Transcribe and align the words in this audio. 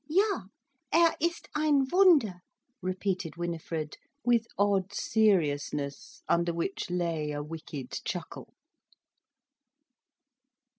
"Ja, 0.07 0.45
er 0.91 1.13
ist 1.19 1.47
ein 1.53 1.85
Wunder," 1.91 2.39
repeated 2.81 3.35
Winifred, 3.37 3.97
with 4.25 4.47
odd 4.57 4.91
seriousness, 4.91 6.23
under 6.27 6.55
which 6.55 6.89
lay 6.89 7.29
a 7.29 7.43
wicked 7.43 7.91
chuckle. 8.03 8.51